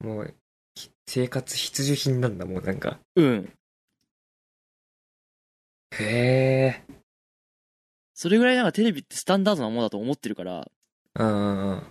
[0.00, 0.34] もう、
[0.74, 3.00] ひ生活必需品なんだ、もうなんか。
[3.16, 3.52] うん。
[5.98, 6.94] へえ。
[8.14, 10.70] それぐらいなんかテレビってスタンダードなものだと思ってるから、
[11.18, 11.82] うんうんうん。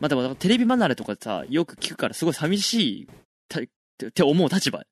[0.00, 3.08] まあでもテレビ離れとかさ、よく聞くからすごい寂しい
[3.48, 3.64] たっ
[4.12, 4.84] て思う立場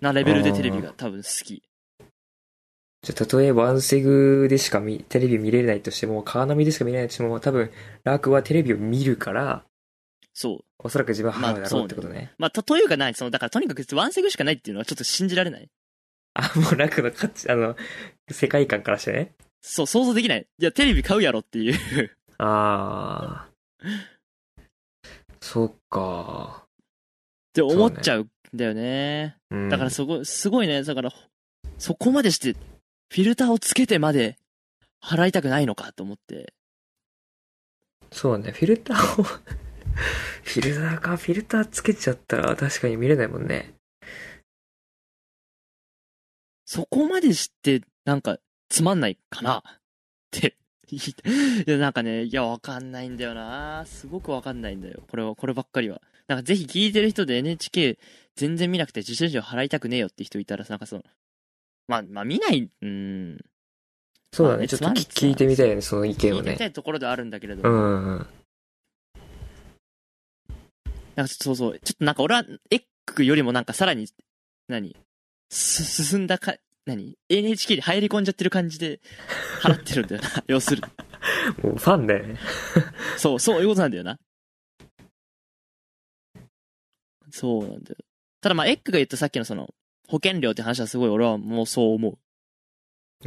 [0.00, 1.62] なレベルでテレビが多分好き。
[3.02, 7.70] じゃあ、たとえワンセグでしか見、テレビ見れないとしても、カーナビでしか見れないとしても、多分、
[8.02, 9.64] ラークはテレビを見るから、
[10.34, 10.64] そう。
[10.78, 12.32] おそらく自分は払うだろまあうってことね。
[12.36, 15.68] まあ、と、というかない、その、だからとにかくワンセグしかないっていうのはちょっと信じられない。
[16.38, 17.76] あ、もうラークの価値、あの、
[18.30, 19.34] 世界観からしてね。
[19.60, 20.46] そう、想像できない。
[20.58, 22.10] いや、テレビ買うやろっていう。
[22.38, 23.88] ああ。
[25.40, 26.64] そっか。
[26.64, 26.68] っ
[27.54, 29.36] て思っちゃうんだよね。
[29.50, 30.82] うん、だからそこ、すごいね。
[30.82, 31.12] だから、
[31.78, 34.36] そこまでして、フィルターをつけてまで
[35.02, 36.52] 払いたくないのかと思って。
[38.12, 43.75] そうね、フィルターを、フィルターか、フィルターつけちゃったら確かに見れないもんね。
[46.66, 49.62] そこまでして、なんか、つまんないかな？
[49.64, 49.70] っ
[50.30, 50.56] て。
[50.90, 51.00] い
[51.66, 55.02] や、なんかね、いや、わかんないんだよなすごくわかんないんだよ。
[55.08, 56.00] これは、こればっかりは。
[56.28, 57.98] なんかぜひ聞いてる人で NHK
[58.34, 61.04] 全然見なくて受信料払いたくねえよって人いたら、なんかその、
[61.88, 62.88] まあ、まあ見ない、うー
[63.34, 63.44] ん。
[64.32, 66.38] そうだね、まあねちょっと聞いてみたいよね、その意見をね。
[66.38, 68.26] 聞いてみたいところではあるんだけれどうも、んうん。
[71.14, 72.82] なんかそうそう、ちょっとなんか俺は、エッ
[73.14, 74.08] グよりもなんかさらに、
[74.68, 74.90] 何？
[74.92, 74.96] す
[75.50, 76.54] 進んだか、
[76.86, 79.00] 何 ?NHK に入り込んじゃってる感じで
[79.60, 81.62] 払ってるんだよな、 要するに。
[81.62, 82.38] もうファンだよね。
[83.18, 84.18] そう、そういうことなんだよな。
[87.30, 87.96] そうなんだよ。
[88.40, 89.74] ただまあ、エッグが言ったさっきのその、
[90.08, 92.18] 保険料って話はすごい俺はもうそう思う。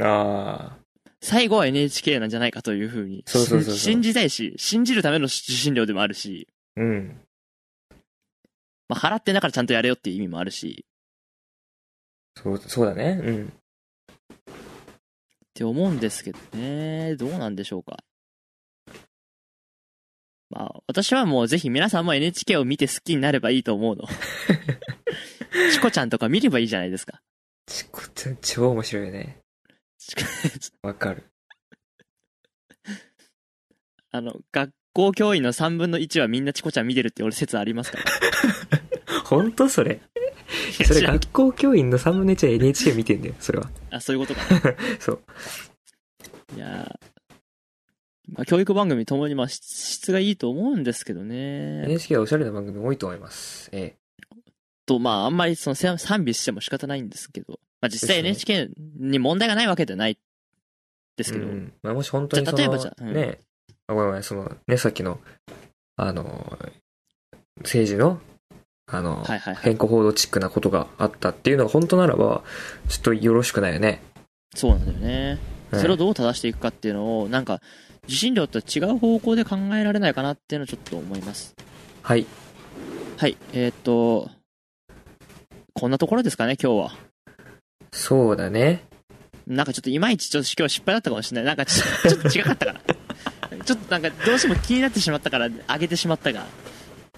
[0.02, 0.78] ああ。
[1.22, 3.22] 最後は NHK なんじゃないかというふうに。
[3.26, 7.20] そうそうそうそう信じたいし、信じるための受信料でもあるし、うん。
[8.88, 10.86] まあ、払ってんだからちゃんとやれよっていう意味もあるし、
[12.36, 13.20] そう、そうだね。
[13.22, 13.46] うん。
[13.46, 13.52] っ
[15.54, 17.16] て思うんですけどね。
[17.16, 17.98] どうなんでしょうか。
[20.50, 24.04] まあ、私はもうぜひ皆さんも NHK を見て好きになればいいと思うの。
[25.72, 27.20] チコちゃんとか見ればいいじゃないですか。
[27.66, 29.38] ちこちゃん超面白いよね。
[30.82, 31.24] わかる。
[34.12, 38.04] あの、学校教員の3分の1はみんなチコちゃん見てるって俺説ありますから。
[39.24, 40.00] 本当それ。
[40.84, 43.70] それ学校教員の3分の1は NHK 見てんだよ、それは。
[43.90, 44.76] あ、そういうことかな。
[44.98, 45.20] そう。
[46.56, 47.10] いやー
[48.32, 51.82] まあ、教育番組ともにまあ質質がいいと思うんですけどね。
[51.84, 53.68] NHK はおしゃれな番組多いと思います。
[53.72, 53.96] え
[54.86, 60.18] と、まあ、あんまりそのせ賛美しても仕方ないんですけど、まあ実際 NHK に問題がないわけではない
[61.16, 61.34] ですえ。
[61.34, 61.72] けど、うん。
[61.82, 63.38] まあ、もし本当にその、じゃあ例えばじゃあうんね、
[63.86, 65.20] あ、ごめんごめん、その、ね、さっきの、
[65.96, 66.58] あの、
[67.58, 68.20] 政治の、
[68.90, 69.62] あの、はいはいはい。
[69.62, 72.42] 変更報道チックなことがあったっていうのが本当ならば、
[72.88, 74.02] ちょっとよろしくないよね。
[74.54, 75.38] そうなんだよね。
[75.44, 77.60] うんそれをどう正していくかっていうのを、なんか、
[78.04, 81.54] 受信料とは違う方向で考えられないかなっていうのをちょっと思います。
[82.02, 82.26] はい。
[83.16, 84.28] はい、えーっと、
[85.74, 86.96] こんなところですかね、今日は。
[87.92, 88.84] そうだね。
[89.46, 91.44] なんかちょっといまいちちょっと今日失敗だったかもしれない。
[91.44, 92.80] なんかちょっと違かったから。
[93.64, 96.46] ちょっとなんかどうしても気になってしまったから上げてしまったが。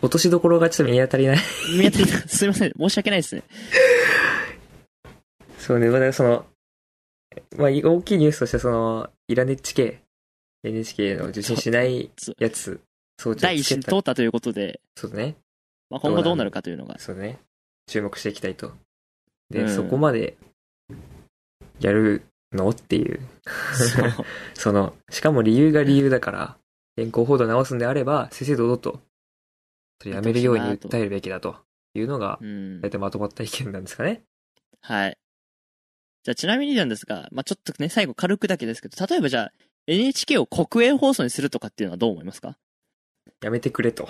[0.03, 1.38] 落としどころがちょっと見当たりない。
[1.79, 2.73] 見当たりなすいません。
[2.77, 3.45] 申し訳ないですね。
[5.59, 6.45] そうね、まだその、
[7.57, 10.03] まあ、大きいニュースとしてその、イラネッチ系、
[10.65, 12.81] NHK の受信しないそうやつ、
[13.19, 15.37] 装置を第一審通ったということで、そうだね。
[15.88, 16.99] まあ、今後どうなるかというのが。
[16.99, 17.38] そうだね。
[17.87, 18.73] 注目していきたいと。
[19.51, 20.37] で、うんそこまで、
[21.81, 22.71] やるの？
[22.71, 23.21] っていう。
[23.75, 24.11] そう。
[24.55, 26.57] その、しかも理由が理由だから、
[26.97, 29.01] 健康報道を直すんであれば、正々堂々と、
[30.03, 31.57] それやめるように訴えるべきだと
[31.95, 32.91] いうのが、うん大。
[32.91, 34.25] 体まとまった意見なんですかね。
[34.81, 35.19] はい。
[36.25, 39.53] じゃあちなみになんですが、まあ、ちょっとね、最後軽くだけですけど、例えばじゃあ
[39.87, 42.57] NHK を国営放送にするとかっていうのはどう思いますか？
[43.41, 44.09] やめてくれと。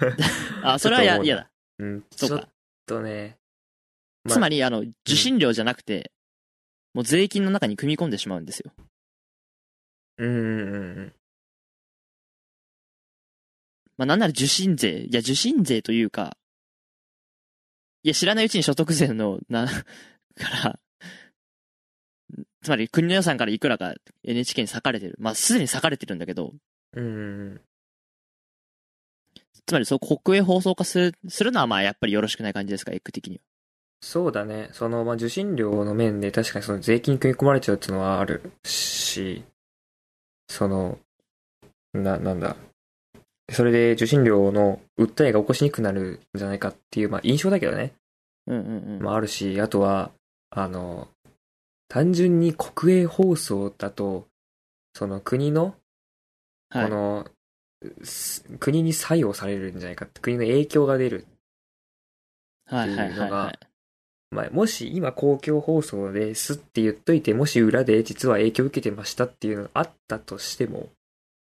[0.62, 1.50] あ、それはちょっと思うなや嫌だ。
[1.78, 2.48] うん、ちょっそうか。
[2.86, 3.38] とね。
[4.28, 6.12] つまり、あの、受信料じゃなくて、
[6.94, 8.72] もう税金の中に組み込んでしまうんですよ。
[10.18, 11.14] うんうんうんうん。
[14.02, 15.04] まあ、なんなら受信税。
[15.04, 16.36] いや、受信税というか、
[18.02, 19.68] いや、知らないうちに所得税の、な、
[20.34, 20.80] から、
[22.62, 25.14] つまり国の予算からいくらか NHK に割かれてる。
[25.20, 26.52] まあ、すでに割かれてるんだけど、
[26.94, 27.60] うん。
[29.66, 33.42] つまりそう国営放送化する、するのはまあ、やっぱりよろしくない感じですか、エッグ的には。
[34.00, 34.70] そうだね。
[34.72, 39.44] その、まあ、受信料の面で確かにその税金組み込まれちゃうっていうのはあるし、
[40.48, 40.98] その、
[41.92, 42.56] な、なんだ？
[43.52, 47.92] それで受信料の訴えが起こしにくくなるんじゃないかっていう、まあ、印象だけどね。
[48.46, 49.02] うんうんうん。
[49.02, 50.10] まあ、あるし、あとは、
[50.50, 51.08] あの、
[51.88, 54.26] 単純に国営放送だと、
[54.94, 55.74] その国の、
[56.72, 57.32] こはい。
[58.60, 61.26] 国に作用されるんじゃないかって、国の影響が出る
[62.66, 63.58] っていうのがはいはい。
[64.30, 70.88] まあ、もし今公共放送ですって言っといて、もし裏で実は影響を受けてましたっていうのがあったとしても、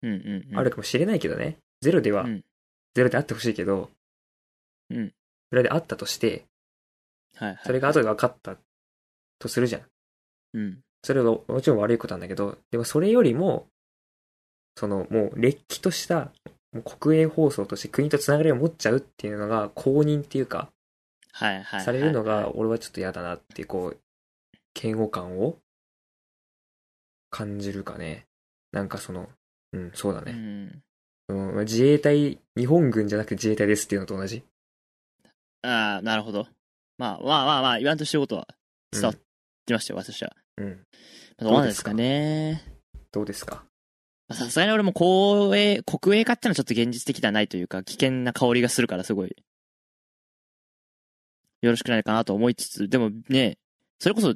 [0.02, 0.58] うんうんうん。
[0.58, 1.58] あるかもしれないけどね。
[1.80, 2.44] ゼロでは、うん
[2.94, 3.90] ゼロであってほしいけど、
[4.90, 5.12] うん
[5.50, 6.44] 裏であったとして、
[7.36, 7.60] はいはい。
[7.64, 8.56] それが後で分かった
[9.38, 9.82] とするじゃん。
[10.54, 10.78] うん。
[11.02, 13.66] それはもちろん悪いことなんだけど、でもそれよりも、
[14.76, 16.32] そのもう、れっきとした、
[16.98, 20.70] 国営放送として国とつながりを持っちゃうっていうのが公認っていうか、
[21.32, 21.80] はいはいはい。
[21.82, 24.00] されるのが、俺はちょっと嫌だなってこう、
[24.80, 25.56] 嫌悪感を
[27.30, 28.26] 感じるかね。
[28.72, 29.28] なんかその、
[29.72, 30.32] うん、そうだうね。
[30.32, 30.82] ん。
[31.28, 34.42] そのまあ自衛隊、日本軍じゃなくて自衛隊ですっていうのと同じ。
[35.62, 36.46] ああ、なるほど。
[36.96, 38.48] まあまあまあまあ、言わんとしてることは
[38.92, 39.14] 伝わっ
[39.66, 40.34] てましたよ、私は。
[40.56, 40.80] うん。
[41.38, 42.64] どうなんですかね。
[43.12, 43.64] どうですか？
[44.28, 49.36] まあさすがに俺も公営、国営化ってのはちょっと現実的ではないというか、危険な香りがするからすごい、
[51.60, 53.58] よろしくないかなと思いつつ、でもね、
[53.98, 54.34] それこそ、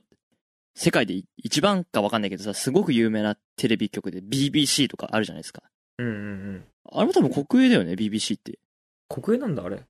[0.74, 5.62] 世界で一番かわかんないけどさ、すごく有名なテレビ局で BBC とかあるじゃないですか。
[5.98, 6.16] うんうんう
[6.58, 6.64] ん。
[6.92, 8.58] あれも多分国営だよね、BBC って。
[9.08, 9.84] 国営なんだ、あれ。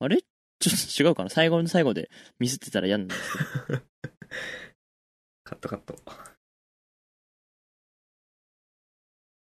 [0.00, 0.18] あれ？
[0.60, 3.20] ちょっと違うかな最後の最後でミスってたら嫌なんです
[3.68, 3.82] けど。
[5.44, 5.94] カットカット。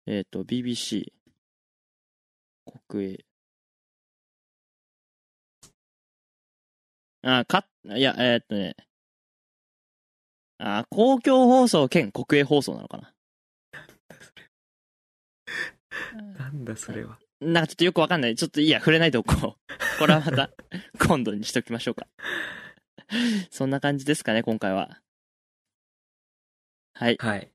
[0.07, 1.11] えっ、と、BBC、
[2.89, 3.25] 国営。
[7.23, 8.75] あ、か、いや、えーっとね。
[10.59, 13.14] あ、公共放送兼国営放送なのかな。
[16.37, 17.17] なんだそれは。
[17.41, 18.35] なんかちょっとよくわかんない。
[18.35, 19.73] ちょっといいや、触れないでおこう。
[19.99, 20.49] これはまた、
[20.99, 22.07] 今度にしときましょうか。
[23.51, 25.01] そんな感じですかね、今回は。
[26.93, 27.17] はい。
[27.19, 27.51] はい。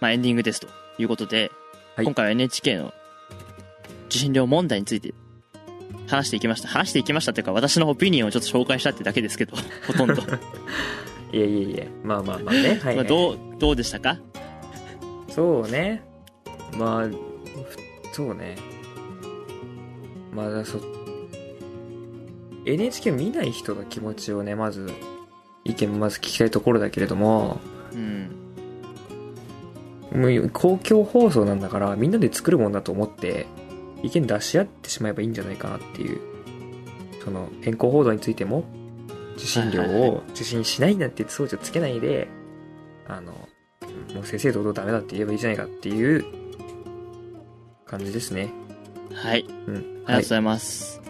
[0.00, 0.68] まあ、エンディングですと
[0.98, 1.50] いうことで、
[1.96, 2.92] はい今回は NHK の
[4.16, 5.14] 受信料問題について
[6.08, 6.68] 話していきました。
[6.68, 9.56] 話していきましたというか、私のオピニオンをちょっと紹介したってだけですけど、
[9.86, 10.22] ほとんど。
[11.32, 11.88] いえいえいえ。
[12.04, 12.80] まあまあまあね。
[12.82, 13.06] はい、まあ、はい。
[13.06, 14.18] どう、どうでしたか？
[15.28, 16.02] そうね。
[16.78, 17.16] まあ、ふ
[18.12, 18.56] そうね。
[20.32, 20.78] まあ、そ、
[22.64, 24.90] NHK 見ない人の気持ちをね、まず、
[25.64, 27.58] 意見まず聞きたいところだけれども、
[27.92, 28.30] うん。
[30.14, 33.46] もう公共放送なんだから、みんなで作るもんだと思って、
[34.06, 36.20] 意見出し合ってしまえばいいんじゃないかなっていう。
[37.24, 38.64] その、変更報道についても、
[39.36, 42.28] 受信料はいはいはを受信しないなんて装置をつけないで、
[43.06, 43.32] あの、
[44.14, 46.24] もう正々堂々ダメだって言えばいいじゃないかっていう
[47.84, 48.52] 感じですね。
[49.12, 49.44] はい。
[49.66, 49.74] うん。
[49.74, 51.00] ありがとうございます。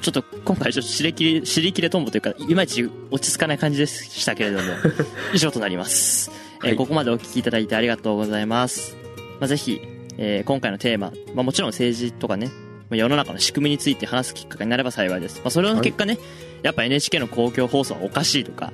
[0.00, 4.68] ちょっと今回ちょっと尻切り、尻切れトンボというか、いまいち落ち着かない感じでしたけれども、
[5.34, 6.30] 以上となります。
[6.30, 8.96] えーはいここまでお聞きいただいてありがとうございます。
[9.40, 9.80] まあ、ぜひ、
[10.18, 15.40] えー今回のテーマ、まあ、もちろん政治とかね、まあ世の中の仕組みについて話すきっかけになれば幸いです。
[15.40, 16.18] まあ、それの結果ね、
[16.62, 18.72] やっぱ NHK の公共放送はおかしいとか、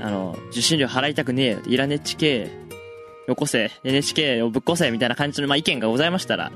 [0.00, 2.50] あの、受信料払いたくねえよ、いらね NHK、
[3.26, 6.52] よこせ、NHK をぶっこせ、みたいな感じの、まあ、意見がございましたら、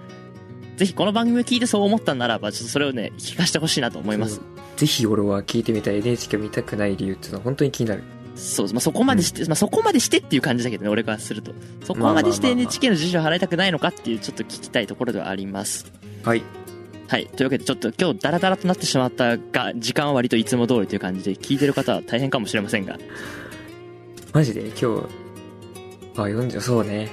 [0.77, 4.41] ぜひこの番組を聞いてそう思ったんならば、ちょっとそれをね、聞かせてほしいなと思います。
[4.77, 8.05] ぜひ俺は聞いてみたい NHK 見たくない理由っていうのは本当に気になる。
[8.39, 8.75] そうです。
[8.75, 11.53] まあ、そこまでして、まあ、そこまでしてっていう感じだけどね、俺からすると。
[11.85, 15.93] そこまでして NHK の受信料払いたくないのかっていう、ちょっと聞きたいところではあります。
[16.23, 16.43] はい。
[17.09, 17.27] はい。
[17.27, 22.99] というわけで、ちょっと今日ダラダラとなってしまったが、時間は割といつも通りという感じで、聞いてる方は大変かもしれませんが、
[24.33, 24.85] マジで今日、
[26.17, 27.11] あ、40、そうね。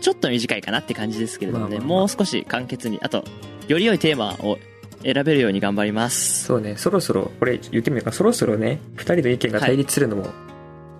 [0.00, 3.24] ちょっと短いかなって感じですけれどもね、まあまあまあもう少し簡潔に、あと、
[3.68, 4.58] より良いテーマを
[5.02, 6.44] 選べるように頑張ります。
[6.44, 10.26] そうね、そろそろ、これ言ってみようか、そろそろね、二人の意見が対立するのも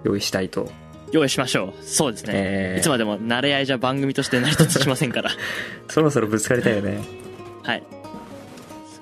[0.04, 0.70] 用意したいと。
[1.12, 1.84] 用意しましょう。
[1.84, 2.32] そうですね。
[2.34, 5.30] えーいつまでも慣れ合いじゃ番組として成り立ちしませんから。
[5.88, 7.00] そろそろぶつかりたいよね。
[7.62, 7.82] はい。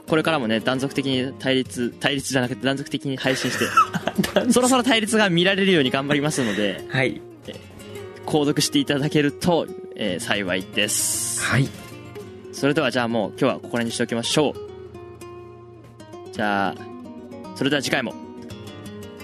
[0.09, 3.65] これからもね、断続的に対立、対立じゃなくて断続的に配信して、
[4.51, 7.21] そろそろ対立が見られるように頑張りますので、はい。
[8.27, 11.41] 購読していただけると、えー幸いです。
[11.43, 11.69] はい。
[12.53, 14.55] それではじゃあもう今日はここら辺にしておきましょう。
[16.33, 16.75] じゃあ、
[17.55, 18.15] それでは次回も、